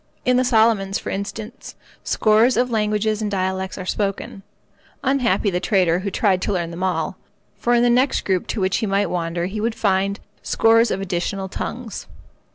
[0.25, 4.41] In the Solomons, for instance, scores of languages and dialects are spoken.
[5.03, 7.17] Unhappy the trader who tried to learn them all;
[7.59, 11.01] for in the next group to which he might wander he would find scores of
[11.01, 12.07] additional tongues.